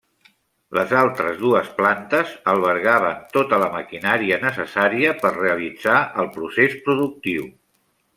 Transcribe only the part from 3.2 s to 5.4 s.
tota la maquinària necessària per